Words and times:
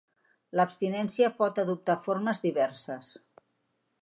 L'abstinència 0.59 1.29
pot 1.41 1.61
adoptar 1.65 1.99
formes 2.09 2.45
diverses. 2.47 3.13